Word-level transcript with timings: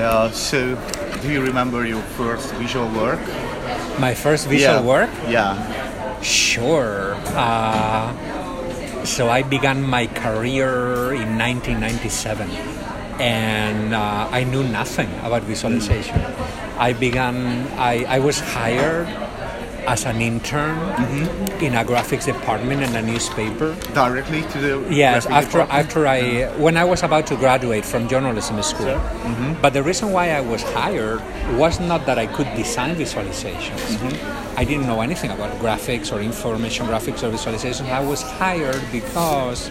Uh, 0.00 0.30
so, 0.32 0.74
do 1.20 1.30
you 1.30 1.42
remember 1.42 1.84
your 1.84 2.00
first 2.16 2.54
visual 2.54 2.88
work? 2.96 3.20
My 4.00 4.14
first 4.14 4.48
visual 4.48 4.80
yeah. 4.80 4.92
work? 4.92 5.10
Yeah. 5.28 5.60
Sure. 6.22 7.14
Uh, 7.36 8.16
so 9.04 9.28
I 9.28 9.42
began 9.42 9.82
my 9.82 10.06
career 10.06 11.12
in 11.12 11.36
1997, 11.36 12.48
and 13.20 13.94
uh, 13.94 14.28
I 14.30 14.44
knew 14.44 14.64
nothing 14.64 15.12
about 15.20 15.42
visualization. 15.42 16.20
I 16.78 16.94
began. 16.94 17.68
I, 17.76 18.04
I 18.08 18.18
was 18.20 18.40
hired 18.40 19.06
as 19.92 20.04
an 20.06 20.20
intern 20.20 20.76
Mm-hmm. 21.00 21.64
in 21.66 21.74
a 21.74 21.84
graphics 21.84 22.26
department 22.26 22.82
in 22.86 22.94
a 22.94 23.02
newspaper. 23.02 23.74
Directly 23.94 24.42
to 24.52 24.58
the 24.58 24.72
Yes, 24.94 25.26
after 25.26 25.58
department? 25.60 25.78
after 25.80 26.00
I 26.06 26.20
when 26.64 26.76
I 26.76 26.84
was 26.84 27.02
about 27.02 27.26
to 27.32 27.36
graduate 27.36 27.84
from 27.84 28.06
journalism 28.08 28.62
school. 28.62 28.96
Mm-hmm. 28.96 29.60
But 29.62 29.70
the 29.72 29.82
reason 29.82 30.12
why 30.12 30.30
I 30.30 30.40
was 30.52 30.62
hired 30.76 31.20
was 31.62 31.80
not 31.80 32.06
that 32.06 32.18
I 32.18 32.26
could 32.36 32.48
design 32.54 32.94
visualizations. 32.96 33.82
Mm-hmm. 33.96 34.58
I 34.60 34.64
didn't 34.64 34.86
know 34.86 35.00
anything 35.00 35.30
about 35.36 35.50
graphics 35.64 36.12
or 36.14 36.20
information 36.20 36.86
graphics 36.86 37.20
or 37.24 37.30
visualizations. 37.36 37.88
I 37.90 38.00
was 38.12 38.20
hired 38.22 38.82
because 38.92 39.70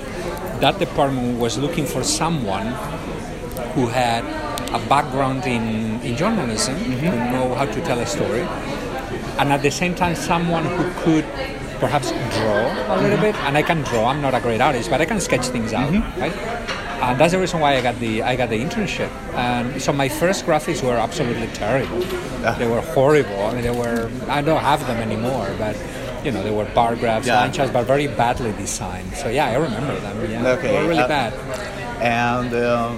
that 0.64 0.76
department 0.80 1.40
was 1.40 1.58
looking 1.58 1.86
for 1.86 2.04
someone 2.04 2.68
who 3.76 3.88
had 3.88 4.24
a 4.74 4.80
background 4.90 5.46
in, 5.46 6.00
in 6.02 6.16
journalism, 6.18 6.76
Mm-hmm. 6.76 7.08
who 7.08 7.32
know 7.34 7.56
how 7.56 7.66
to 7.66 7.80
tell 7.88 8.00
a 8.00 8.06
story, 8.06 8.46
and 9.40 9.52
at 9.54 9.62
the 9.62 9.72
same 9.72 9.96
time 9.96 10.16
someone 10.16 10.66
who 10.66 10.84
could 11.04 11.26
perhaps 11.80 12.12
draw 12.12 12.62
a 12.94 12.96
little 13.02 13.18
Mm-hmm. 13.18 13.22
bit. 13.22 13.36
And 13.48 13.58
I 13.58 13.62
can 13.64 13.82
draw. 13.84 14.08
I'm 14.10 14.22
not 14.22 14.34
a 14.34 14.42
great 14.42 14.60
artist, 14.62 14.90
but 14.90 15.00
I 15.02 15.06
can 15.06 15.20
sketch 15.22 15.48
things 15.48 15.72
out, 15.74 15.92
Mm-hmm. 15.92 16.22
right? 16.22 16.36
And 17.02 17.18
that's 17.18 17.32
the 17.32 17.40
reason 17.40 17.62
why 17.62 17.78
I 17.78 17.82
got 17.82 17.98
the 18.00 18.22
I 18.24 18.36
got 18.36 18.50
the 18.50 18.60
internship. 18.60 19.10
And 19.34 19.82
so 19.82 19.94
my 19.94 20.10
first 20.10 20.46
graphics 20.46 20.84
were 20.84 20.98
absolutely 20.98 21.48
terrible. 21.56 22.02
Ah. 22.44 22.56
They 22.60 22.68
were 22.68 22.82
horrible. 22.82 23.40
I 23.48 23.54
mean, 23.54 23.64
they 23.64 23.72
were. 23.84 24.12
I 24.28 24.42
don't 24.42 24.60
have 24.62 24.86
them 24.88 24.98
anymore, 24.98 25.50
but. 25.58 25.76
You 26.26 26.34
know, 26.34 26.44
they 26.44 26.52
were 26.52 26.66
bar 26.76 26.98
graphs, 26.98 27.28
Yeah. 27.28 27.40
line 27.40 27.54
charts, 27.54 27.72
but 27.72 27.84
very 27.88 28.08
badly 28.08 28.52
designed. 28.60 29.14
So 29.16 29.30
yeah, 29.30 29.46
I 29.48 29.56
remember 29.56 29.96
them. 30.02 30.16
Yeah, 30.30 30.48
Okay, 30.60 30.68
they 30.68 30.82
were 30.84 30.90
really 30.90 31.00
uh, 31.00 31.08
bad. 31.08 31.32
And 32.04 32.54
uh, 32.54 32.92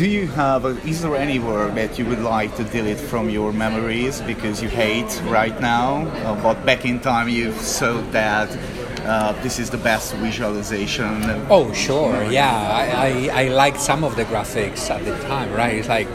do 0.00 0.08
you 0.08 0.26
have? 0.28 0.64
A, 0.64 0.70
is 0.88 1.02
there 1.02 1.14
any 1.14 1.38
work 1.38 1.74
that 1.74 1.98
you 1.98 2.06
would 2.06 2.20
like 2.20 2.56
to 2.56 2.64
delete 2.64 2.96
from 2.96 3.28
your 3.28 3.52
memories 3.52 4.22
because 4.22 4.62
you 4.62 4.68
hate 4.70 5.12
right 5.26 5.60
now, 5.60 6.06
uh, 6.24 6.42
but 6.42 6.64
back 6.64 6.86
in 6.86 7.00
time 7.00 7.28
you 7.28 7.52
thought 7.52 8.10
that 8.10 8.48
uh, 9.04 9.32
this 9.42 9.58
is 9.58 9.68
the 9.68 9.76
best 9.76 10.14
visualization? 10.14 11.22
Oh, 11.50 11.70
sure. 11.74 12.24
Yeah, 12.32 12.48
I, 12.50 13.28
I, 13.28 13.42
I 13.44 13.48
liked 13.48 13.78
some 13.78 14.02
of 14.02 14.16
the 14.16 14.24
graphics 14.24 14.88
at 14.88 15.04
the 15.04 15.14
time, 15.28 15.52
right? 15.52 15.74
It's 15.74 15.88
like 15.90 16.08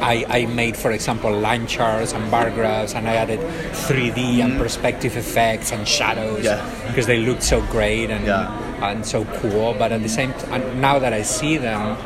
I, 0.00 0.24
I 0.28 0.46
made, 0.46 0.76
for 0.76 0.92
example, 0.92 1.36
line 1.36 1.66
charts 1.66 2.12
and 2.12 2.30
bar 2.30 2.50
graphs, 2.52 2.94
and 2.94 3.08
I 3.08 3.16
added 3.16 3.40
3D 3.40 4.44
and 4.44 4.58
perspective 4.58 5.16
effects 5.16 5.72
and 5.72 5.88
shadows 5.88 6.44
Yeah. 6.44 6.62
because 6.86 7.06
they 7.06 7.18
looked 7.18 7.42
so 7.42 7.62
great 7.62 8.10
and 8.10 8.24
Yeah. 8.26 8.88
and 8.88 9.04
so 9.04 9.24
cool. 9.40 9.74
But 9.76 9.90
at 9.90 10.02
the 10.04 10.08
same 10.08 10.32
time, 10.34 10.80
now 10.80 11.00
that 11.00 11.12
I 11.12 11.22
see 11.22 11.56
them, 11.56 11.96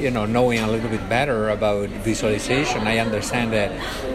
you 0.00 0.10
know, 0.10 0.26
knowing 0.26 0.58
a 0.60 0.66
little 0.66 0.88
bit 0.88 1.06
better 1.08 1.50
about 1.50 1.88
visualization, 2.02 2.86
I 2.86 2.98
understand 2.98 3.52
that 3.52 3.70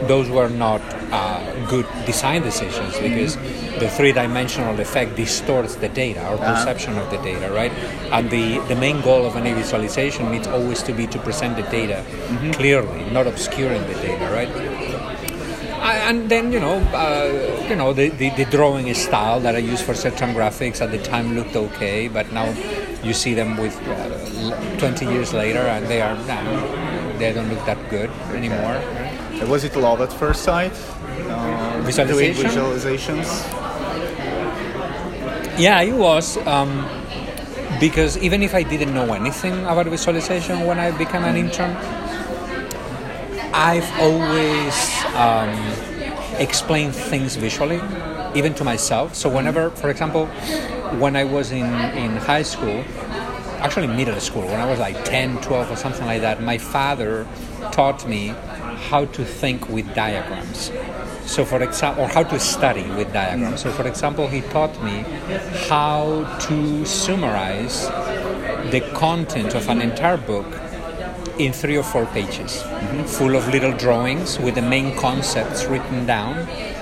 those 0.07 0.29
were 0.29 0.49
not 0.49 0.81
uh, 1.11 1.67
good 1.67 1.85
design 2.05 2.41
decisions 2.41 2.97
because 2.97 3.35
the 3.79 3.89
three-dimensional 3.89 4.79
effect 4.79 5.15
distorts 5.15 5.75
the 5.75 5.89
data 5.89 6.27
or 6.29 6.37
perception 6.37 6.97
of 6.97 7.09
the 7.11 7.17
data, 7.17 7.51
right? 7.53 7.71
And 8.11 8.29
the, 8.29 8.59
the 8.67 8.75
main 8.75 9.01
goal 9.01 9.25
of 9.25 9.35
any 9.35 9.53
visualization 9.53 10.31
needs 10.31 10.47
always 10.47 10.81
to 10.83 10.93
be 10.93 11.07
to 11.07 11.19
present 11.19 11.55
the 11.55 11.63
data 11.63 12.03
clearly, 12.53 13.09
not 13.11 13.27
obscuring 13.27 13.81
the 13.87 13.93
data, 13.95 14.31
right? 14.33 14.49
And 15.85 16.29
then 16.29 16.51
you 16.51 16.59
know, 16.59 16.77
uh, 16.93 17.67
you 17.69 17.75
know, 17.75 17.93
the, 17.93 18.09
the, 18.09 18.29
the 18.31 18.45
drawing 18.45 18.91
style 18.95 19.39
that 19.41 19.55
I 19.55 19.59
used 19.59 19.83
for 19.83 19.93
certain 19.93 20.33
graphics 20.33 20.81
at 20.81 20.91
the 20.91 20.97
time 20.97 21.35
looked 21.35 21.55
okay, 21.55 22.07
but 22.07 22.31
now 22.31 22.45
you 23.05 23.13
see 23.13 23.33
them 23.33 23.55
with 23.57 23.75
uh, 23.87 24.77
20 24.77 25.05
years 25.05 25.33
later, 25.33 25.59
and 25.59 25.85
they 25.87 26.01
are 26.01 26.15
nah, 26.25 27.17
they 27.17 27.31
don't 27.33 27.49
look 27.49 27.63
that 27.65 27.77
good 27.89 28.09
anymore. 28.33 28.75
Uh, 29.41 29.45
Was 29.47 29.63
it 29.63 29.75
love 29.75 30.01
at 30.01 30.11
first 30.11 30.43
sight? 30.43 30.73
Uh, 31.29 31.81
Visualization? 31.85 32.45
visualizations. 32.49 33.27
Yeah, 35.57 35.81
it 35.81 35.93
was. 35.93 36.37
Um, 36.47 36.85
because 37.79 38.17
even 38.17 38.41
if 38.41 38.55
I 38.55 38.63
didn't 38.63 38.93
know 38.93 39.13
anything 39.13 39.53
about 39.65 39.85
visualization 39.87 40.65
when 40.65 40.79
I 40.79 40.91
became 40.91 41.23
an 41.23 41.35
intern, 41.37 41.75
I've 43.53 43.87
always 43.99 44.75
um, 45.15 45.51
explained 46.39 46.95
things 46.95 47.35
visually, 47.35 47.79
even 48.33 48.53
to 48.55 48.63
myself. 48.63 49.15
So 49.15 49.29
whenever, 49.29 49.69
for 49.71 49.89
example, 49.89 50.29
when 50.99 51.15
I 51.15 51.23
was 51.23 51.51
in, 51.51 51.65
in 51.65 52.15
high 52.17 52.43
school, 52.43 52.83
actually 53.59 53.87
middle 53.87 54.19
school, 54.19 54.43
when 54.43 54.59
I 54.59 54.69
was 54.69 54.79
like 54.79 55.03
10, 55.05 55.41
12 55.41 55.71
or 55.71 55.75
something 55.75 56.05
like 56.05 56.21
that, 56.21 56.41
my 56.41 56.57
father 56.57 57.27
taught 57.71 58.07
me 58.07 58.33
how 58.89 59.05
to 59.05 59.25
think 59.25 59.69
with 59.69 59.93
diagrams. 59.95 60.71
So 61.25 61.43
for 61.43 61.61
example, 61.61 62.03
or 62.03 62.07
how 62.07 62.23
to 62.23 62.39
study 62.39 62.87
with 62.91 63.11
diagrams. 63.11 63.61
So 63.61 63.71
for 63.71 63.87
example, 63.87 64.27
he 64.27 64.41
taught 64.41 64.81
me 64.83 65.03
how 65.67 66.23
to 66.41 66.85
summarize 66.85 67.87
the 68.71 68.81
content 68.93 69.55
of 69.55 69.67
an 69.69 69.81
entire 69.81 70.17
book 70.17 70.45
in 71.37 71.53
three 71.53 71.77
or 71.77 71.83
four 71.83 72.05
pages, 72.07 72.63
full 73.17 73.35
of 73.35 73.47
little 73.49 73.73
drawings 73.73 74.39
with 74.39 74.55
the 74.55 74.61
main 74.61 74.95
concepts 74.97 75.65
written 75.65 76.05
down 76.05 76.37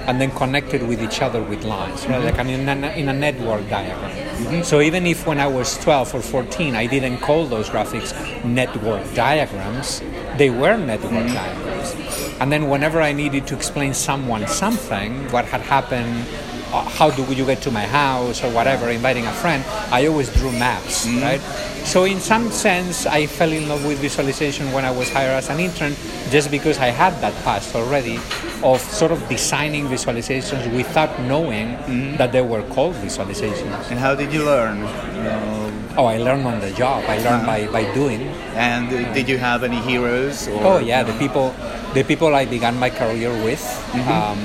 and 0.08 0.20
then 0.20 0.32
connected 0.32 0.84
with 0.84 1.02
each 1.02 1.22
other 1.22 1.42
with 1.42 1.64
lines, 1.64 2.06
right? 2.08 2.22
Mm-hmm. 2.22 2.26
like 2.26 2.38
an, 2.40 2.50
in, 2.50 2.84
a, 2.84 2.90
in 2.92 3.10
a 3.10 3.14
network 3.14 3.68
diagram. 3.70 4.64
So 4.64 4.82
even 4.82 5.06
if 5.06 5.26
when 5.26 5.40
I 5.40 5.48
was 5.48 5.78
12 5.80 6.16
or 6.16 6.22
14 6.22 6.76
I 6.76 6.86
didn't 6.88 7.20
call 7.20 7.46
those 7.46 7.70
graphics 7.70 8.14
network 8.44 9.02
diagrams, 9.14 10.02
they 10.38 10.50
were 10.50 10.78
network 10.78 11.12
mm-hmm. 11.12 11.34
diagrams. 11.34 12.34
And 12.42 12.52
then 12.52 12.70
whenever 12.70 13.02
I 13.02 13.14
needed 13.14 13.48
to 13.48 13.56
explain 13.56 13.94
someone 13.94 14.48
something, 14.48 15.32
what 15.32 15.46
had 15.46 15.62
happened, 15.62 16.26
uh, 16.74 16.84
how 16.90 17.12
do 17.12 17.24
you 17.34 17.46
get 17.46 17.62
to 17.62 17.72
my 17.72 17.86
house 17.86 18.44
or 18.44 18.52
whatever, 18.52 18.90
inviting 18.90 19.26
a 19.26 19.32
friend, 19.32 19.64
I 19.92 20.08
always 20.08 20.34
drew 20.34 20.52
maps, 20.52 21.06
mm-hmm. 21.06 21.22
right? 21.22 21.73
So 21.86 22.06
in 22.06 22.20
some 22.20 22.50
sense, 22.50 23.06
I 23.06 23.28
fell 23.28 23.52
in 23.52 23.68
love 23.70 23.86
with 23.86 24.00
visualization 24.00 24.72
when 24.72 24.84
I 24.86 24.92
was 24.92 25.10
hired 25.12 25.32
as 25.38 25.50
an 25.50 25.60
intern, 25.60 25.96
just 26.32 26.50
because 26.50 26.80
I 26.80 26.88
had 26.88 27.14
that 27.22 27.34
past 27.44 27.76
already 27.76 28.18
of 28.64 28.80
sort 28.82 29.12
of 29.12 29.20
designing 29.30 29.86
visualizations 29.88 30.66
without 30.76 31.20
knowing 31.22 31.78
that 32.18 32.32
they 32.32 32.42
were 32.42 32.64
called 32.74 32.96
visualizations. 32.96 33.92
And 33.92 34.00
how 34.00 34.16
did 34.16 34.34
you 34.34 34.44
learn? 34.46 34.82
Uh, 34.84 35.70
Oh, 35.96 36.06
I 36.06 36.18
learned 36.18 36.48
on 36.48 36.60
the 36.60 36.72
job. 36.72 37.04
I 37.08 37.20
learned 37.22 37.46
by, 37.46 37.68
by 37.68 37.84
doing. 37.94 38.22
and 38.58 38.88
uh, 38.90 39.14
did 39.14 39.30
you 39.30 39.38
have 39.38 39.62
any 39.64 39.78
heroes? 39.82 40.48
Or, 40.48 40.64
Oh 40.66 40.78
yeah, 40.80 41.04
the 41.04 41.14
people, 41.20 41.54
the 41.94 42.04
people 42.04 42.34
I 42.34 42.46
began 42.46 42.80
my 42.80 42.90
career 42.90 43.30
with 43.44 43.62
Mm-hmm. 43.94 44.10
um, 44.10 44.40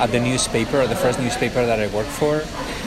at 0.00 0.10
the 0.10 0.18
newspaper, 0.18 0.86
the 0.86 0.96
first 0.96 1.20
newspaper 1.20 1.64
that 1.66 1.78
I 1.78 1.86
worked 1.94 2.08
for. 2.08 2.42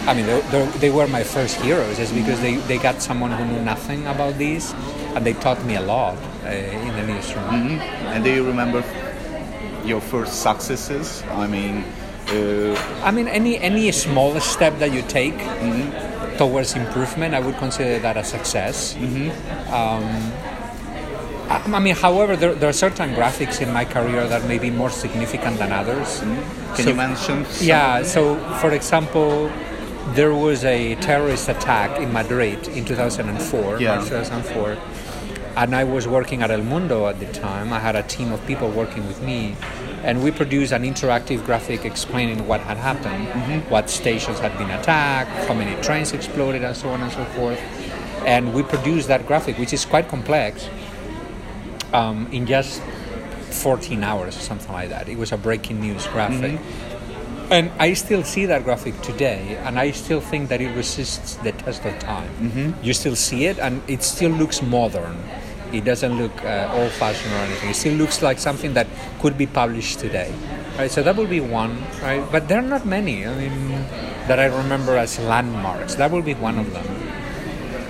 I 0.09 0.13
mean, 0.13 0.25
they, 0.25 0.65
they, 0.79 0.89
were 0.89 1.07
my 1.07 1.23
first 1.23 1.61
heroes, 1.61 1.99
is 1.99 2.11
because 2.11 2.41
they, 2.41 2.55
they 2.67 2.77
got 2.77 3.01
someone 3.01 3.31
who 3.31 3.45
knew 3.45 3.61
nothing 3.61 4.05
about 4.07 4.37
these, 4.37 4.73
and 5.15 5.25
they 5.25 5.33
taught 5.33 5.63
me 5.63 5.75
a 5.75 5.81
lot 5.81 6.17
uh, 6.43 6.49
in 6.49 6.93
the 6.95 7.13
newsroom. 7.13 7.45
Mm-hmm. 7.45 7.79
And 8.11 8.23
do 8.23 8.33
you 8.33 8.45
remember 8.45 8.83
your 9.85 10.01
first 10.01 10.41
successes? 10.41 11.23
I 11.29 11.47
mean, 11.47 11.85
uh, 12.29 12.75
I 13.03 13.11
mean, 13.11 13.27
any 13.27 13.59
any 13.59 13.91
small 13.91 14.39
step 14.39 14.79
that 14.79 14.91
you 14.91 15.03
take 15.03 15.37
towards 16.37 16.73
improvement, 16.73 17.35
I 17.35 17.39
would 17.39 17.57
consider 17.57 17.99
that 17.99 18.17
a 18.17 18.23
success. 18.23 18.95
Um, 19.69 20.33
I, 21.53 21.79
mean, 21.79 21.95
however, 21.95 22.35
there, 22.35 22.55
there 22.55 22.69
are 22.69 22.73
certain 22.73 23.13
graphics 23.13 23.61
in 23.61 23.71
my 23.71 23.85
career 23.85 24.27
that 24.27 24.45
may 24.47 24.57
be 24.57 24.71
more 24.71 24.89
significant 24.89 25.59
than 25.59 25.71
others. 25.71 26.19
Mm-hmm. 26.21 26.75
can 26.75 26.83
So- 26.83 26.89
you 26.89 26.95
mention? 26.95 27.45
some? 27.45 27.67
Yeah, 27.67 28.03
so 28.03 28.37
for 28.59 28.71
example, 28.71 29.51
there 30.15 30.33
was 30.33 30.65
a 30.65 30.95
terrorist 30.95 31.49
attack 31.49 31.99
in 31.99 32.11
Madrid 32.11 32.67
in 32.69 32.85
2004, 32.85 33.79
Yeah. 33.79 33.95
March 33.95 34.09
2004, 34.09 34.77
and 35.55 35.75
I 35.75 35.83
was 35.83 36.07
working 36.07 36.41
at 36.41 36.49
El 36.49 36.63
Mundo 36.63 37.07
at 37.07 37.19
the 37.19 37.27
time. 37.27 37.71
I 37.71 37.79
had 37.79 37.95
a 37.95 38.03
team 38.03 38.31
of 38.31 38.43
people 38.47 38.69
working 38.71 39.05
with 39.07 39.21
me, 39.21 39.55
and 40.03 40.23
we 40.23 40.31
produced 40.31 40.73
an 40.73 40.83
interactive 40.83 41.45
graphic 41.45 41.85
explaining 41.85 42.47
what 42.47 42.61
had 42.61 42.77
happened, 42.77 43.27
mm-hmm. 43.27 43.69
what 43.69 43.89
stations 43.89 44.39
had 44.39 44.57
been 44.57 44.71
attacked, 44.71 45.29
how 45.47 45.53
many 45.53 45.79
trains 45.83 46.13
exploded, 46.13 46.63
and 46.63 46.75
so 46.75 46.89
on 46.89 47.01
and 47.01 47.11
so 47.11 47.23
forth. 47.35 47.59
And 48.25 48.53
we 48.53 48.63
produced 48.63 49.07
that 49.09 49.27
graphic, 49.27 49.57
which 49.59 49.73
is 49.73 49.85
quite 49.85 50.07
complex, 50.07 50.67
um, 51.93 52.27
in 52.31 52.45
just 52.45 52.81
14 53.51 54.03
hours 54.03 54.35
or 54.35 54.39
something 54.41 54.71
like 54.73 54.89
that. 54.89 55.07
It 55.07 55.17
was 55.17 55.31
a 55.31 55.37
breaking 55.37 55.79
news 55.79 56.05
graphic. 56.07 56.59
And 57.51 57.71
I 57.77 57.93
still 57.93 58.23
see 58.23 58.45
that 58.47 58.63
graphic 58.63 58.99
today, 59.01 59.57
and 59.63 59.77
I 59.77 59.91
still 59.91 60.21
think 60.21 60.49
that 60.49 60.59
it 60.61 60.73
resists 60.75 61.35
the 61.35 61.51
test 61.51 61.85
of 61.85 61.99
time. 61.99 62.29
You 62.81 62.93
still 62.93 63.15
see 63.15 63.45
it, 63.45 63.59
and 63.59 63.81
it 63.87 64.01
still 64.01 64.31
looks 64.31 64.61
modern. 64.61 65.17
It 65.71 65.83
doesn't 65.85 66.17
look 66.17 66.33
uh, 66.43 66.71
old-fashioned 66.73 67.33
or 67.33 67.37
anything. 67.37 67.69
It 67.69 67.75
still 67.75 67.93
looks 67.95 68.21
like 68.21 68.39
something 68.39 68.73
that 68.73 68.87
could 69.21 69.37
be 69.37 69.45
published 69.45 69.99
today. 69.99 70.33
Right, 70.77 70.89
so 70.89 71.03
that 71.03 71.15
would 71.15 71.29
be 71.29 71.41
one, 71.41 71.77
right? 72.01 72.25
But 72.31 72.47
there 72.47 72.57
are 72.57 72.67
not 72.67 72.85
many. 72.85 73.27
I 73.27 73.35
mean, 73.37 73.69
that 74.27 74.39
I 74.39 74.45
remember 74.45 74.97
as 74.97 75.19
landmarks. 75.19 75.95
That 75.95 76.09
will 76.11 76.21
be 76.21 76.33
one 76.33 76.57
of 76.57 76.71
them. 76.73 76.85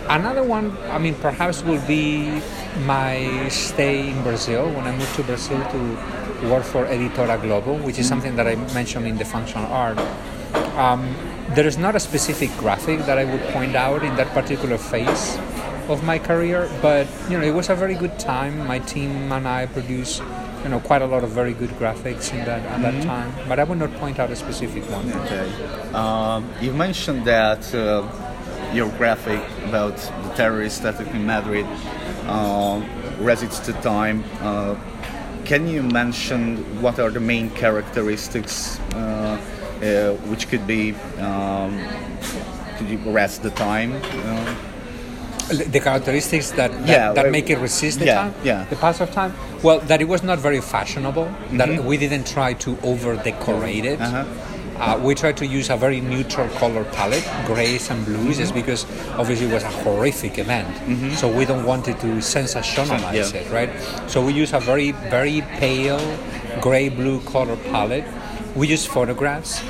Another 0.10 0.44
one, 0.44 0.78
I 0.92 0.98
mean, 0.98 1.16
perhaps 1.16 1.64
will 1.64 1.82
be 1.88 2.42
my 2.86 3.48
stay 3.50 4.10
in 4.10 4.22
Brazil 4.24 4.70
when 4.72 4.86
I 4.86 4.92
moved 4.96 5.16
to 5.16 5.24
Brazil 5.24 5.60
to 5.72 6.50
work 6.50 6.64
for 6.64 6.86
Editora 6.86 7.42
Globo, 7.42 7.76
which 7.84 8.00
is 8.00 8.08
something 8.08 8.36
that 8.36 8.48
I 8.48 8.56
mentioned 8.74 9.08
in 9.08 9.18
the 9.18 9.26
functional 9.26 9.72
art. 9.72 9.98
Um, 10.76 11.16
there 11.56 11.68
is 11.68 11.78
not 11.78 11.96
a 11.96 12.00
specific 12.00 12.50
graphic 12.58 13.00
that 13.06 13.18
I 13.18 13.26
would 13.26 13.42
point 13.54 13.76
out 13.76 14.04
in 14.04 14.16
that 14.16 14.28
particular 14.34 14.78
phase 14.78 15.38
of 15.88 16.04
my 16.04 16.20
career, 16.20 16.70
but 16.82 17.08
you 17.30 17.38
know, 17.38 17.44
it 17.44 17.52
was 17.54 17.70
a 17.70 17.76
very 17.76 17.96
good 17.96 18.18
time. 18.20 18.66
My 18.68 18.80
team 18.80 19.32
and 19.32 19.48
I 19.48 19.68
produced 19.68 20.22
you 20.64 20.70
know 20.70 20.80
quite 20.80 21.02
a 21.02 21.06
lot 21.06 21.24
of 21.24 21.32
very 21.32 21.54
good 21.54 21.70
graphics 21.72 22.32
in 22.32 22.46
that 22.46 22.62
at 22.66 22.82
that 22.82 23.04
time. 23.04 23.34
But 23.48 23.60
I 23.60 23.64
would 23.64 23.78
not 23.78 23.94
point 23.96 24.20
out 24.20 24.32
a 24.32 24.36
specific 24.36 24.84
one. 24.90 25.12
Okay. 25.12 25.94
Um, 25.94 26.50
you 26.62 26.74
mentioned 26.74 27.26
that 27.26 27.74
uh, 27.76 28.08
your 28.74 28.90
graphic 28.98 29.40
about 29.68 29.96
the 29.98 30.30
terrorist 30.36 30.84
attack 30.84 31.08
in 31.14 31.26
Madrid 31.26 31.66
uh, 32.28 32.82
resists 33.20 33.60
to 33.68 33.74
time. 33.82 34.24
Uh, 34.42 34.76
can 35.46 35.68
you 35.68 35.84
mention 35.84 36.58
what 36.82 37.00
are 37.00 37.10
the 37.12 37.20
main 37.20 37.50
characteristics 37.52 38.80
uh, 38.96 38.98
uh, 38.98 40.14
which 40.30 40.48
could 40.48 40.66
be 40.66 40.94
um, 41.20 41.78
could 42.78 42.88
you 42.90 42.98
rest 43.12 43.44
the 43.44 43.52
time? 43.52 43.94
Uh, 43.94 44.56
the 45.50 45.80
characteristics 45.80 46.52
that 46.52 46.72
that, 46.72 46.88
Yeah, 46.90 47.12
that 47.14 47.30
make 47.32 47.50
it 47.50 47.58
resist 47.60 48.00
the 48.00 48.06
yeah, 48.06 48.16
time 48.16 48.34
yeah. 48.46 48.64
the 48.70 48.78
pass 48.78 49.02
of 49.02 49.12
time 49.12 49.34
well 49.62 49.80
that 49.82 50.00
it 50.02 50.08
was 50.08 50.24
not 50.24 50.40
very 50.40 50.62
fashionable 50.62 51.28
that 51.60 51.68
Mhm. 51.68 51.84
we 51.84 51.98
didn't 51.98 52.26
try 52.26 52.54
to 52.66 52.78
over 52.82 53.18
decorate 53.18 53.84
it 53.84 54.00
Uh-huh. 54.00 54.24
Uh, 54.86 55.00
we 55.02 55.16
tried 55.16 55.38
to 55.38 55.46
use 55.46 55.70
a 55.70 55.78
very 55.78 56.02
neutral 56.02 56.48
color 56.62 56.84
palette 56.98 57.28
grays 57.46 57.90
and 57.90 58.04
blues 58.06 58.20
Mm-hmm. 58.24 58.42
just 58.44 58.54
because 58.54 58.82
obviously 59.20 59.48
it 59.48 59.54
was 59.54 59.64
a 59.64 59.74
horrific 59.84 60.38
event. 60.38 60.68
So 61.18 61.26
we 61.40 61.46
don't 61.46 61.66
want 61.66 61.88
it 61.88 62.00
to 62.02 62.08
sensationalize 62.22 63.34
Yeah. 63.34 63.40
it 63.42 63.52
right? 63.52 63.70
So 64.10 64.24
we 64.26 64.34
use 64.34 64.54
a 64.54 64.60
very 64.60 64.92
very 65.10 65.42
pale 65.60 66.02
gray 66.62 66.90
blue 66.90 67.20
color 67.22 67.58
palette. 67.72 68.06
We 68.56 68.68
use 68.68 68.86
photographs. 68.86 69.64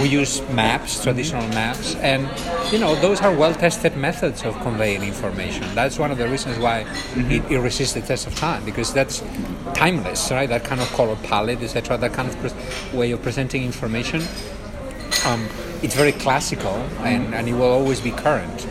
We 0.00 0.08
use 0.08 0.40
maps 0.50 1.02
traditional 1.02 1.46
maps. 1.48 1.96
And 1.96 2.22
you 2.72 2.78
know 2.78 2.94
those 3.06 3.20
are 3.26 3.34
well 3.34 3.54
tested 3.54 3.96
methods 3.96 4.44
of 4.44 4.54
conveying 4.62 5.02
information. 5.02 5.64
That's 5.74 5.98
one 5.98 6.10
of 6.12 6.18
the 6.18 6.28
reasons 6.28 6.58
why 6.58 6.86
it, 7.16 7.42
it 7.50 7.58
resists 7.58 7.94
the 7.94 8.00
test 8.02 8.26
of 8.28 8.34
time 8.36 8.64
because 8.64 8.92
that's 8.94 9.22
timeless 9.74 10.30
right? 10.30 10.48
That 10.48 10.64
kind 10.64 10.80
of 10.80 10.88
color 10.92 11.16
palette 11.30 11.60
etc 11.62 11.96
that 11.98 12.12
kind 12.12 12.28
of 12.28 12.36
pres 12.40 12.54
way 12.92 13.10
of 13.12 13.20
presenting 13.22 13.62
information 13.64 14.22
um, 15.26 15.48
it's 15.82 15.94
very 15.94 16.12
classical 16.12 16.74
and, 17.00 17.34
and 17.34 17.48
it 17.48 17.54
will 17.54 17.72
always 17.72 18.00
be 18.00 18.10
current. 18.10 18.66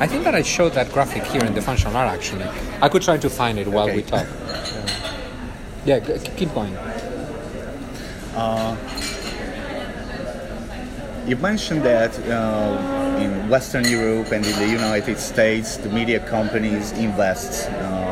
I 0.00 0.06
think 0.06 0.24
that 0.24 0.34
i 0.34 0.42
showed 0.42 0.72
that 0.72 0.90
graphic 0.92 1.24
here 1.24 1.44
in 1.44 1.54
the 1.54 1.62
functional 1.62 1.96
art 1.96 2.12
actually. 2.12 2.46
I 2.82 2.88
could 2.88 3.02
try 3.02 3.16
to 3.16 3.30
find 3.30 3.58
it 3.58 3.68
while 3.68 3.86
we 3.94 4.02
talk. 4.02 4.26
Yeah, 5.84 6.00
keep 6.36 6.52
going. 6.54 6.76
You 11.26 11.36
mentioned 11.36 11.82
that 11.84 12.12
uh, 12.28 13.18
in 13.18 13.48
Western 13.48 13.88
Europe 13.88 14.30
and 14.32 14.44
in 14.44 14.58
the 14.58 14.68
United 14.68 15.18
States, 15.18 15.78
the 15.78 15.88
media 15.88 16.20
companies 16.20 16.92
invest 16.92 17.70
uh, 17.70 18.03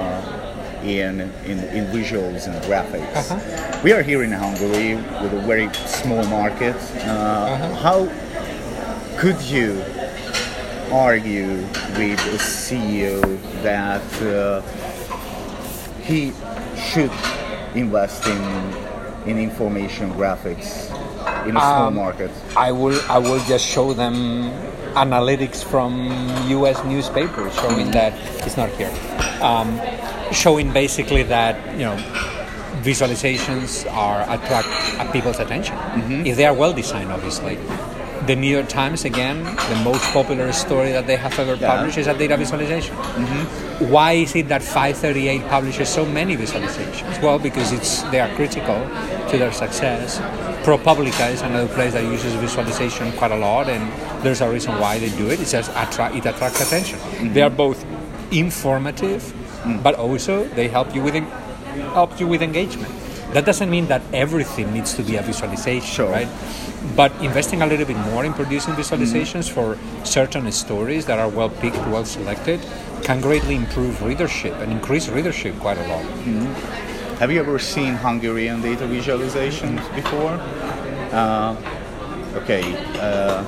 in, 0.82 1.20
in 1.46 1.58
in 1.76 1.84
visuals 1.86 2.46
and 2.46 2.56
graphics. 2.64 3.30
Uh-huh. 3.30 3.80
We 3.84 3.92
are 3.92 4.02
here 4.02 4.22
in 4.22 4.32
Hungary 4.32 4.96
with 4.96 5.32
a 5.34 5.42
very 5.46 5.68
small 5.86 6.24
market. 6.26 6.76
Uh, 7.06 7.74
How 7.76 8.08
could 9.18 9.40
you 9.42 9.82
argue 10.92 11.56
with 11.96 12.18
a 12.34 12.38
CEO 12.38 13.20
that 13.62 14.02
uh, 14.22 14.60
he 16.02 16.32
should 16.76 17.12
invest 17.74 18.26
in 18.26 18.42
in 19.26 19.38
information 19.38 20.12
graphics 20.14 20.90
in 21.46 21.56
a 21.56 21.60
small 21.60 21.86
Um, 21.88 21.94
market? 21.94 22.30
I 22.56 22.72
will 22.72 22.98
I 23.08 23.18
will 23.18 23.40
just 23.46 23.64
show 23.64 23.92
them 23.94 24.50
analytics 24.94 25.62
from 25.64 25.92
U.S. 26.58 26.82
newspapers 26.84 27.54
showing 27.54 27.90
that 27.92 28.12
it's 28.44 28.56
not 28.58 28.68
here, 28.76 28.92
um, 29.40 29.80
showing 30.32 30.72
basically 30.72 31.22
that 31.24 31.56
you 31.78 31.84
know 31.84 31.96
visualizations 32.82 33.90
are 33.92 34.22
attract 34.22 34.66
uh, 34.98 35.10
people's 35.12 35.38
attention 35.38 35.76
mm-hmm. 35.76 36.26
if 36.26 36.36
they 36.36 36.44
are 36.44 36.54
well 36.54 36.72
designed, 36.72 37.12
obviously. 37.12 37.58
The 38.26 38.36
New 38.36 38.46
York 38.48 38.68
Times 38.68 39.04
again, 39.04 39.42
the 39.44 39.80
most 39.82 40.04
popular 40.12 40.52
story 40.52 40.92
that 40.92 41.08
they 41.08 41.16
have 41.16 41.36
ever 41.40 41.56
Yeah. 41.56 41.76
published 41.76 41.98
is 41.98 42.06
a 42.06 42.14
data 42.14 42.36
visualization. 42.36 42.94
Mm-hmm. 42.94 43.90
Why 43.90 44.12
is 44.12 44.36
it 44.36 44.48
that 44.48 44.62
538 44.62 45.48
publishes 45.48 45.88
so 45.88 46.04
many 46.06 46.36
visualizations? 46.36 47.20
Well, 47.20 47.40
because 47.40 47.72
it's 47.72 48.02
they 48.12 48.20
are 48.20 48.32
critical 48.36 48.78
to 49.30 49.38
their 49.38 49.50
success. 49.52 50.20
ProPublica 50.64 51.32
is 51.32 51.42
another 51.42 51.66
place 51.74 51.94
that 51.94 52.04
uses 52.04 52.34
visualization 52.34 53.10
quite 53.18 53.32
a 53.32 53.36
lot, 53.36 53.68
and 53.68 53.82
there's 54.24 54.40
a 54.40 54.48
reason 54.48 54.78
why 54.78 54.98
they 55.00 55.10
do 55.18 55.28
it. 55.28 55.40
It 55.40 55.46
says 55.46 55.68
attract, 55.74 56.14
it 56.14 56.24
attracts 56.24 56.60
attention. 56.60 56.98
They 57.34 57.40
mm-hmm. 57.40 57.40
are 57.40 57.50
both 57.50 57.84
informative, 58.30 59.34
but 59.82 59.94
also 59.94 60.44
they 60.54 60.68
help 60.68 60.94
you 60.94 61.02
with 61.02 61.14
en- 61.14 61.30
help 61.94 62.18
you 62.20 62.26
with 62.26 62.42
engagement. 62.42 62.92
That 63.32 63.46
doesn't 63.46 63.70
mean 63.70 63.86
that 63.86 64.02
everything 64.12 64.72
needs 64.74 64.92
to 64.94 65.02
be 65.02 65.16
a 65.16 65.22
visualization, 65.22 65.88
Sure. 65.94 66.10
right? 66.10 66.28
But 66.96 67.12
investing 67.22 67.62
a 67.62 67.66
little 67.66 67.86
bit 67.86 67.96
more 68.10 68.24
in 68.24 68.32
producing 68.34 68.74
visualizations 68.74 69.48
for 69.48 69.78
certain 70.04 70.50
stories 70.52 71.06
that 71.06 71.18
are 71.18 71.28
well 71.28 71.48
picked, 71.48 71.78
well 71.88 72.04
selected, 72.04 72.60
can 73.02 73.20
greatly 73.20 73.54
improve 73.56 74.02
readership 74.02 74.52
and 74.60 74.70
increase 74.70 75.08
readership 75.08 75.58
quite 75.60 75.78
a 75.78 75.86
lot. 75.88 76.04
Have 77.20 77.30
you 77.32 77.40
ever 77.40 77.58
seen 77.58 77.94
Hungarian 77.94 78.60
data 78.60 78.84
visualizations 78.84 79.80
before? 79.94 80.38
Uh, 81.12 81.56
okay. 82.42 82.62
Uh, 83.00 83.42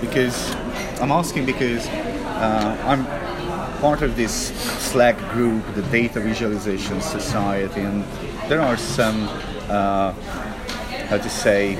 because 0.00 0.54
I'm 1.00 1.10
asking 1.10 1.46
because 1.46 1.86
uh, 1.88 2.76
I'm 2.86 3.04
part 3.86 4.02
of 4.02 4.16
this 4.16 4.48
Slack 4.90 5.16
group, 5.30 5.62
the 5.76 5.82
Data 5.82 6.18
Visualization 6.18 7.00
Society, 7.00 7.82
and 7.82 8.02
there 8.48 8.60
are 8.60 8.76
some, 8.76 9.28
uh, 9.68 10.10
how 11.10 11.18
to 11.18 11.30
say, 11.30 11.78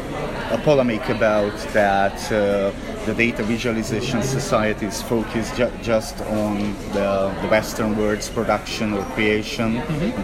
a 0.53 0.59
polemic 0.63 1.09
about 1.09 1.57
that 1.73 2.17
uh, 2.31 2.71
the 3.07 3.15
Data 3.15 3.43
Visualization 3.43 4.23
Society 4.23 4.87
is 4.87 5.03
focused 5.03 5.57
ju- 5.57 5.73
just 5.83 6.21
on 6.45 6.75
the, 6.93 7.35
the 7.43 7.49
Western 7.49 7.97
words 7.97 8.31
production 8.31 8.93
or 8.93 9.03
creation, 9.17 9.75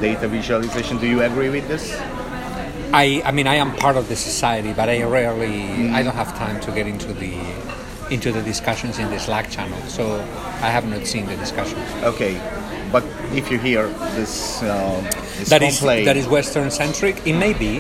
data 0.01 0.29
visualization. 0.29 0.99
Do 0.99 1.09
you 1.09 1.23
agree 1.23 1.51
with 1.51 1.67
this? 1.67 1.85
I, 2.93 3.23
I 3.25 3.33
mean, 3.33 3.49
I 3.49 3.57
am 3.57 3.75
part 3.75 3.97
of 3.97 4.09
the 4.09 4.15
society, 4.15 4.73
but 4.73 4.89
I 4.89 5.03
rarely, 5.03 5.91
I 5.91 6.05
don't 6.05 6.15
have 6.15 6.33
time 6.39 6.61
to 6.61 6.71
get 6.71 6.87
into 6.87 7.13
the 7.13 7.35
into 8.13 8.31
the 8.31 8.43
discussions 8.43 8.99
in 8.99 9.11
the 9.11 9.19
Slack 9.19 9.51
channel, 9.51 9.81
so 9.89 10.21
I 10.61 10.71
have 10.71 10.85
not 10.85 11.07
seen 11.07 11.27
the 11.27 11.37
discussions. 11.37 11.83
Okay, 12.05 12.35
but 12.93 13.03
if 13.33 13.51
you 13.51 13.59
hear 13.59 13.89
this, 14.15 14.63
uh, 14.63 15.01
this 15.39 15.49
that 15.49 15.63
is 15.63 15.81
that 15.81 16.17
is 16.17 16.29
Western 16.29 16.71
centric. 16.71 17.27
It 17.27 17.33
may 17.33 17.55
be, 17.55 17.79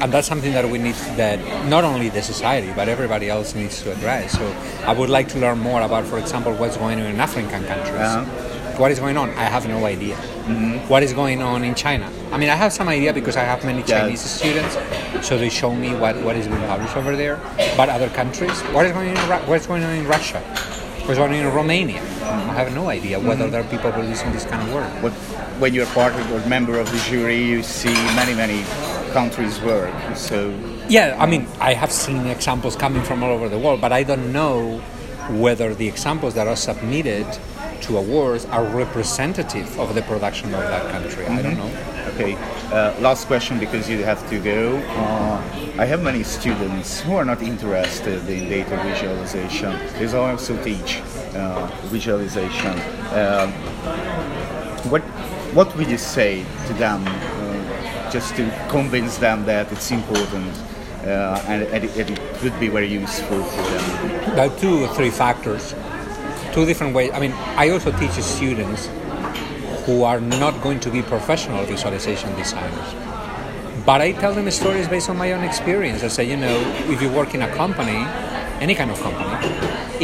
and 0.00 0.12
that's 0.12 0.26
something 0.26 0.52
that 0.52 0.68
we 0.68 0.78
need 0.78 0.94
that 1.16 1.38
not 1.68 1.84
only 1.84 2.08
the 2.08 2.22
society 2.22 2.72
but 2.74 2.88
everybody 2.88 3.28
else 3.28 3.54
needs 3.54 3.82
to 3.82 3.92
address. 3.92 4.32
So 4.32 4.46
I 4.86 4.92
would 4.92 5.10
like 5.10 5.28
to 5.28 5.38
learn 5.38 5.58
more 5.58 5.82
about, 5.82 6.06
for 6.06 6.18
example, 6.18 6.54
what's 6.54 6.76
going 6.76 6.98
on 7.00 7.06
in 7.06 7.20
African 7.20 7.64
countries. 7.66 8.00
Uh-huh. 8.00 8.49
What 8.80 8.90
is 8.90 8.98
going 8.98 9.18
on? 9.18 9.28
I 9.36 9.44
have 9.44 9.68
no 9.68 9.84
idea. 9.84 10.16
Mm-hmm. 10.16 10.88
What 10.88 11.02
is 11.02 11.12
going 11.12 11.42
on 11.42 11.64
in 11.64 11.74
China? 11.74 12.10
I 12.32 12.38
mean, 12.38 12.48
I 12.48 12.54
have 12.54 12.72
some 12.72 12.88
idea 12.88 13.12
because 13.12 13.36
I 13.36 13.44
have 13.44 13.62
many. 13.62 13.82
Chinese 13.82 14.22
students, 14.22 14.78
so 15.20 15.36
they 15.36 15.50
show 15.50 15.74
me 15.74 15.94
what, 15.94 16.16
what 16.22 16.34
is 16.34 16.48
being 16.48 16.60
published 16.62 16.96
over 16.96 17.14
there. 17.14 17.36
But 17.76 17.90
other 17.90 18.08
countries, 18.08 18.58
what 18.72 18.86
is 18.86 18.92
going 18.92 19.14
on? 19.14 19.42
In, 19.42 19.48
what's 19.50 19.66
going 19.66 19.84
on 19.84 19.94
in 19.94 20.06
Russia? 20.06 20.40
What's 21.04 21.18
going 21.18 21.32
on 21.34 21.46
in 21.46 21.52
Romania? 21.52 22.00
Mm-hmm. 22.00 22.50
I 22.50 22.54
have 22.54 22.74
no 22.74 22.88
idea 22.88 23.20
whether 23.20 23.42
mm-hmm. 23.42 23.52
there 23.52 23.60
are 23.60 23.68
people 23.68 23.92
producing 23.92 24.32
this 24.32 24.46
kind 24.46 24.66
of 24.66 24.72
work. 24.72 24.90
But 25.02 25.12
when 25.60 25.74
you're 25.74 25.92
part 25.92 26.14
of 26.14 26.32
or 26.32 26.48
member 26.48 26.78
of 26.78 26.90
the 26.90 26.98
jury, 27.00 27.36
you 27.36 27.62
see 27.62 27.92
many, 28.16 28.32
many 28.32 28.64
countries 29.12 29.60
work. 29.60 29.92
So 30.16 30.56
Yeah, 30.88 31.18
I 31.20 31.26
mean, 31.26 31.46
I 31.60 31.74
have 31.74 31.92
seen 31.92 32.26
examples 32.28 32.76
coming 32.76 33.02
from 33.02 33.22
all 33.22 33.30
over 33.30 33.50
the 33.50 33.58
world, 33.58 33.82
but 33.82 33.92
I 33.92 34.04
don't 34.04 34.32
know 34.32 34.78
whether 35.28 35.74
the 35.74 35.86
examples 35.86 36.32
that 36.32 36.48
are 36.48 36.56
submitted 36.56 37.26
to 37.82 37.98
awards 37.98 38.44
are 38.46 38.64
representative 38.64 39.78
of 39.78 39.94
the 39.94 40.02
production 40.02 40.54
of 40.54 40.60
that 40.60 40.90
country. 40.90 41.26
I 41.26 41.42
don't 41.42 41.56
know. 41.56 41.70
Okay, 42.14 42.34
uh, 42.72 42.94
last 43.00 43.26
question 43.26 43.58
because 43.58 43.88
you 43.88 44.04
have 44.04 44.28
to 44.30 44.38
go. 44.40 44.76
Uh, 44.76 45.42
I 45.78 45.84
have 45.84 46.02
many 46.02 46.22
students 46.22 47.00
who 47.00 47.14
are 47.14 47.24
not 47.24 47.42
interested 47.42 48.28
in 48.28 48.48
data 48.48 48.76
visualization. 48.84 49.72
They 49.98 50.06
also 50.16 50.62
teach. 50.62 51.00
uh, 51.34 51.66
visualization. 51.84 52.72
Um, 53.12 53.52
what 54.90 55.02
what 55.54 55.74
would 55.76 55.90
you 55.90 55.98
say 55.98 56.44
to 56.66 56.72
them, 56.74 57.02
uh, 57.06 58.10
just 58.10 58.36
to 58.36 58.50
convince 58.68 59.18
them 59.18 59.44
that 59.46 59.70
it's 59.72 59.90
important 59.90 60.54
uh, 61.04 61.42
and, 61.48 61.62
and 61.64 61.84
it, 61.84 62.10
it 62.10 62.42
would 62.42 62.58
be 62.60 62.68
very 62.68 62.86
useful 62.86 63.42
for 63.42 63.62
them? 63.62 64.36
There 64.36 64.46
are 64.48 64.58
two 64.58 64.84
or 64.84 64.88
three 64.94 65.10
factors, 65.10 65.74
two 66.52 66.66
different 66.66 66.94
ways. 66.94 67.10
I 67.12 67.20
mean, 67.20 67.32
I 67.56 67.70
also 67.70 67.92
teach 67.98 68.12
students 68.12 68.88
who 69.86 70.02
are 70.04 70.20
not 70.20 70.60
going 70.62 70.80
to 70.80 70.90
be 70.90 71.02
professional 71.02 71.64
visualization 71.64 72.34
designers. 72.36 72.94
But 73.86 74.00
I 74.00 74.12
tell 74.12 74.34
them 74.34 74.50
stories 74.50 74.88
based 74.88 75.08
on 75.08 75.16
my 75.16 75.32
own 75.32 75.42
experience. 75.42 76.04
I 76.04 76.08
say, 76.08 76.24
you 76.28 76.36
know, 76.36 76.56
if 76.86 77.00
you 77.00 77.10
work 77.10 77.34
in 77.34 77.42
a 77.42 77.48
company, 77.54 78.04
any 78.60 78.74
kind 78.74 78.90
of 78.90 79.00
company, 79.00 79.30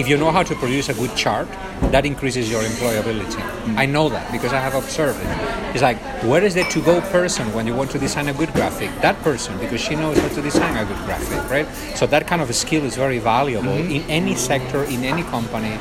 if 0.01 0.09
you 0.09 0.17
know 0.17 0.31
how 0.31 0.43
to 0.43 0.55
produce 0.55 0.89
a 0.89 0.95
good 0.95 1.15
chart, 1.15 1.49
that 1.93 2.07
increases 2.07 2.51
your 2.51 2.63
employability. 2.63 3.41
Mm. 3.65 3.77
I 3.77 3.87
know 3.87 4.09
that 4.09 4.33
because 4.33 4.53
I 4.53 4.61
have 4.61 4.75
observed 4.75 5.21
it. 5.21 5.75
It's 5.75 5.83
like, 5.83 5.99
where 6.25 6.43
is 6.43 6.55
the 6.55 6.65
to 6.65 6.81
go 6.83 7.01
person 7.13 7.53
when 7.53 7.67
you 7.67 7.75
want 7.75 7.91
to 7.91 7.99
design 7.99 8.29
a 8.29 8.33
good 8.33 8.53
graphic? 8.55 8.91
That 9.03 9.21
person, 9.23 9.59
because 9.59 9.81
she 9.81 9.95
knows 9.95 10.19
how 10.19 10.29
to 10.29 10.43
design 10.43 10.77
a 10.77 10.85
good 10.87 11.03
graphic, 11.05 11.51
right? 11.51 11.69
So 11.97 12.07
that 12.07 12.27
kind 12.27 12.41
of 12.41 12.49
a 12.49 12.55
skill 12.55 12.83
is 12.85 12.97
very 12.97 13.19
valuable 13.19 13.69
mm-hmm. 13.69 13.91
in 13.91 14.03
any 14.11 14.35
sector, 14.35 14.85
in 14.85 15.05
any 15.05 15.23
company. 15.25 15.79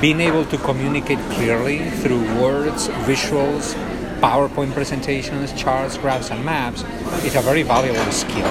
Being 0.00 0.20
able 0.20 0.44
to 0.44 0.58
communicate 0.58 1.18
clearly 1.30 1.90
through 1.90 2.22
words, 2.40 2.88
visuals, 3.06 3.74
PowerPoint 4.20 4.72
presentations, 4.72 5.52
charts, 5.52 5.98
graphs, 5.98 6.30
and 6.30 6.44
maps 6.44 6.82
is 7.24 7.34
a 7.34 7.40
very 7.40 7.62
valuable 7.62 8.12
skill. 8.12 8.50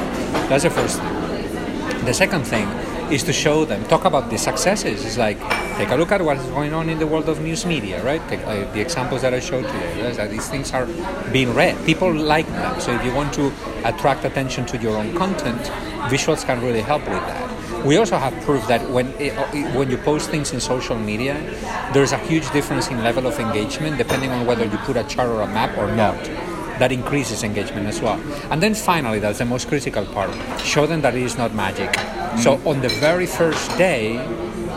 That's 0.50 0.64
the 0.64 0.70
first 0.70 1.00
thing. 1.00 2.06
The 2.06 2.14
second 2.14 2.44
thing 2.44 2.68
is 3.12 3.24
to 3.24 3.32
show 3.34 3.64
them, 3.64 3.86
talk 3.86 4.04
about 4.04 4.30
the 4.30 4.38
successes. 4.38 5.06
It's 5.06 5.18
like, 5.18 5.40
take 5.78 5.90
a 5.90 5.96
look 5.96 6.12
at 6.12 6.22
what 6.22 6.38
is 6.38 6.46
going 6.48 6.74
on 6.74 6.90
in 6.90 7.00
the 7.00 7.08
world 7.08 7.30
of 7.30 7.42
news 7.42 7.66
media, 7.66 8.04
right? 8.04 8.22
Take, 8.28 8.46
uh, 8.46 8.70
the 8.74 8.82
examples 8.82 9.22
that 9.22 9.34
I 9.34 9.40
showed 9.40 9.66
today. 9.66 10.12
That 10.12 10.30
these 10.30 10.50
things 10.50 10.74
are 10.74 10.86
being 11.32 11.54
read. 11.54 11.78
People 11.86 12.14
like 12.14 12.48
them. 12.48 12.80
So 12.82 12.94
if 12.94 13.06
you 13.06 13.14
want 13.14 13.34
to 13.36 13.54
attract 13.86 14.26
attention 14.26 14.66
to 14.68 14.78
your 14.78 14.98
own 14.98 15.16
content, 15.16 15.62
visuals 16.12 16.46
can 16.46 16.62
really 16.62 16.82
help 16.82 17.04
with 17.08 17.24
that. 17.28 17.47
We 17.86 17.98
also 17.98 18.18
have 18.18 18.34
proof 18.44 18.68
that 18.68 18.90
when 18.90 19.08
it, 19.20 19.34
when 19.76 19.90
you 19.90 19.98
post 19.98 20.30
things 20.30 20.52
in 20.52 20.60
social 20.60 20.98
media, 20.98 21.36
there's 21.94 22.12
a 22.12 22.18
huge 22.18 22.50
difference 22.52 22.90
in 22.90 23.04
level 23.04 23.28
of 23.28 23.40
engagement 23.40 23.98
depending 23.98 24.32
on 24.32 24.46
whether 24.46 24.66
you 24.66 24.78
put 24.80 24.98
a 24.98 25.04
chart 25.04 25.30
or 25.30 25.42
a 25.42 25.48
map 25.48 25.78
or 25.78 25.88
not. 25.96 26.18
That 26.80 26.92
increases 26.92 27.44
engagement 27.44 27.88
as 27.88 28.02
well. 28.02 28.22
And 28.52 28.62
then 28.62 28.76
finally, 28.76 29.20
that's 29.20 29.40
the 29.40 29.46
most 29.46 29.68
critical 29.68 30.06
part. 30.06 30.30
Show 30.62 30.86
them 30.86 31.02
that 31.02 31.16
it 31.16 31.24
is 31.24 31.38
not 31.38 31.54
magic. 31.56 31.90
Mm-hmm. 31.90 32.42
So 32.42 32.62
on 32.70 32.82
the 32.82 32.90
very 32.90 33.26
first 33.26 33.76
day, 33.78 34.14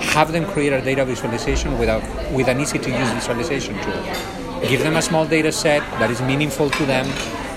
have 0.01 0.33
them 0.33 0.47
create 0.47 0.73
a 0.73 0.81
data 0.81 1.05
visualization 1.05 1.79
with, 1.79 1.89
a, 1.91 2.01
with 2.33 2.49
an 2.49 2.59
easy 2.59 2.79
to 2.79 2.91
use 2.91 3.11
visualization 3.11 3.75
tool. 3.83 4.03
Give 4.69 4.81
them 4.81 4.97
a 4.97 5.03
small 5.03 5.27
data 5.27 5.53
set 5.53 5.83
that 5.99 6.11
is 6.11 6.23
meaningful 6.23 6.71
to 6.71 6.87
them, 6.87 7.07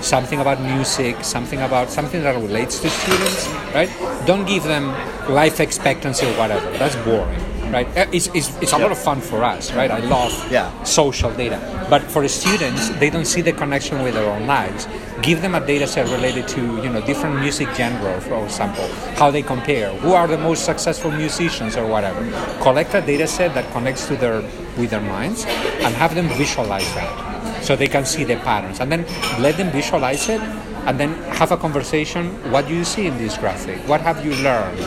something 0.04 0.40
about 0.40 0.60
music, 0.60 1.24
something 1.24 1.60
about 1.62 1.90
something 1.90 2.22
that 2.22 2.34
relates 2.36 2.78
to 2.80 2.90
students, 2.90 3.48
right? 3.74 3.90
Don't 4.26 4.46
give 4.46 4.64
them 4.64 4.88
life 5.32 5.60
expectancy 5.60 6.26
or 6.26 6.32
whatever. 6.34 6.70
That's 6.72 6.96
boring, 6.96 7.40
right? 7.72 7.88
Uh, 7.96 8.06
it's, 8.12 8.28
it's, 8.34 8.54
it's 8.60 8.72
a 8.72 8.78
lot 8.78 8.92
of 8.92 8.98
fun 8.98 9.20
for 9.20 9.42
us, 9.42 9.72
right? 9.72 9.90
I 9.90 9.98
love 9.98 10.32
yeah. 10.52 10.70
social 10.84 11.32
data. 11.32 11.58
But 11.88 12.02
for 12.02 12.22
the 12.22 12.28
students, 12.28 12.90
they 13.00 13.08
don't 13.08 13.24
see 13.24 13.40
the 13.40 13.52
connection 13.52 14.02
with 14.02 14.14
their 14.14 14.30
own 14.30 14.46
lives. 14.46 14.86
Give 15.22 15.40
them 15.40 15.54
a 15.54 15.66
data 15.66 15.86
set 15.86 16.06
related 16.08 16.46
to, 16.48 16.60
you 16.82 16.90
know, 16.90 17.00
different 17.06 17.40
music 17.40 17.68
genre, 17.74 18.20
for 18.20 18.44
example, 18.44 18.86
how 19.16 19.30
they 19.30 19.42
compare, 19.42 19.90
who 19.96 20.12
are 20.12 20.26
the 20.26 20.38
most 20.38 20.66
successful 20.66 21.10
musicians 21.10 21.76
or 21.76 21.86
whatever. 21.86 22.20
Collect 22.62 22.94
a 22.94 23.00
data 23.00 23.26
set 23.26 23.54
that 23.54 23.70
connects 23.72 24.06
to 24.08 24.16
their 24.16 24.42
with 24.76 24.90
their 24.90 25.00
minds 25.00 25.44
and 25.46 25.94
have 25.94 26.16
them 26.16 26.28
visualize 26.30 26.92
that 26.94 27.33
so 27.62 27.76
they 27.76 27.88
can 27.88 28.04
see 28.04 28.24
the 28.24 28.36
patterns. 28.36 28.80
And 28.80 28.90
then 28.90 29.04
let 29.40 29.56
them 29.56 29.70
visualize 29.70 30.28
it 30.28 30.40
and 30.86 30.98
then 30.98 31.14
have 31.34 31.52
a 31.52 31.56
conversation. 31.56 32.30
What 32.50 32.68
do 32.68 32.74
you 32.74 32.84
see 32.84 33.06
in 33.06 33.16
this 33.18 33.36
graphic? 33.38 33.78
What 33.88 34.00
have 34.02 34.24
you 34.24 34.34
learned 34.42 34.78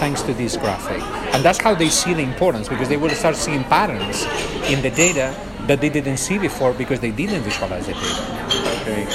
thanks 0.00 0.22
to 0.22 0.34
this 0.34 0.56
graphic? 0.56 1.02
And 1.34 1.44
that's 1.44 1.58
how 1.58 1.74
they 1.74 1.88
see 1.88 2.14
the 2.14 2.22
importance 2.22 2.68
because 2.68 2.88
they 2.88 2.96
will 2.96 3.10
start 3.10 3.36
seeing 3.36 3.64
patterns 3.64 4.24
in 4.70 4.82
the 4.82 4.90
data 4.90 5.34
that 5.66 5.80
they 5.80 5.88
didn't 5.88 6.16
see 6.16 6.38
before 6.38 6.72
because 6.72 7.00
they 7.00 7.10
didn't 7.10 7.42
visualize 7.42 7.86
the 7.86 7.92
data. 7.92 8.50
Okay. 8.80 9.06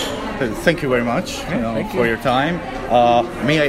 Thank 0.63 0.81
you 0.81 0.89
very 0.89 1.03
much 1.03 1.39
yeah, 1.39 1.55
you 1.55 1.83
know, 1.83 1.89
for 1.91 2.05
your 2.05 2.17
time. 2.17 2.59
Uh, 2.91 3.23
may 3.45 3.61
I 3.61 3.63